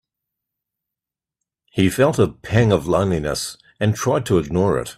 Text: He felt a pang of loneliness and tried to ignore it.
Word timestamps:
He 1.73 1.91
felt 1.91 2.17
a 2.17 2.27
pang 2.27 2.71
of 2.71 2.87
loneliness 2.87 3.55
and 3.79 3.93
tried 3.93 4.25
to 4.25 4.39
ignore 4.39 4.79
it. 4.79 4.89